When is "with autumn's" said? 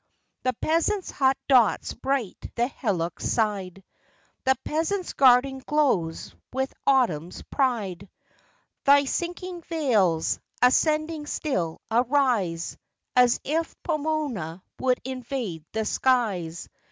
6.51-7.43